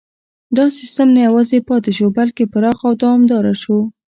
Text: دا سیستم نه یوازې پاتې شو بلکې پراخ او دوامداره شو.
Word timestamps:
دا 0.57 0.65
سیستم 0.77 1.07
نه 1.15 1.21
یوازې 1.27 1.57
پاتې 1.69 1.91
شو 1.97 2.07
بلکې 2.17 2.43
پراخ 2.53 2.77
او 2.87 2.93
دوامداره 3.01 3.53
شو. 3.61 3.77